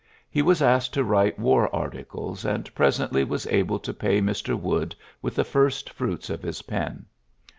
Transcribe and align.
He 0.31 0.41
was 0.41 0.63
asked 0.63 0.95
to 0.95 1.03
writ^ 1.03 1.37
war 1.37 1.69
articles, 1.75 2.43
and 2.43 2.73
presently 2.73 3.23
was 3.23 3.45
able 3.45 3.77
to 3.77 3.93
pay 3.93 4.19
Mr. 4.19 4.59
Wood 4.59 4.95
with 5.21 5.35
the 5.35 5.43
first 5.43 5.91
fruits 5.91 6.31
of 6.31 6.41
his 6.41 6.63
pen. 6.63 7.05